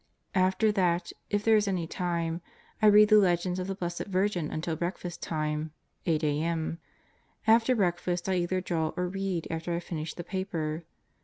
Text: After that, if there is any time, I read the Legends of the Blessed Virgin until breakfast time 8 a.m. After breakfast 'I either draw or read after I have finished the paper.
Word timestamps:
After 0.33 0.71
that, 0.71 1.11
if 1.29 1.43
there 1.43 1.55
is 1.57 1.67
any 1.67 1.85
time, 1.85 2.41
I 2.81 2.87
read 2.87 3.09
the 3.09 3.19
Legends 3.19 3.59
of 3.59 3.67
the 3.67 3.75
Blessed 3.75 4.05
Virgin 4.07 4.49
until 4.49 4.75
breakfast 4.75 5.21
time 5.21 5.73
8 6.07 6.23
a.m. 6.23 6.79
After 7.45 7.75
breakfast 7.75 8.27
'I 8.27 8.33
either 8.37 8.61
draw 8.61 8.93
or 8.97 9.07
read 9.07 9.47
after 9.51 9.69
I 9.69 9.73
have 9.75 9.83
finished 9.83 10.17
the 10.17 10.23
paper. 10.23 10.85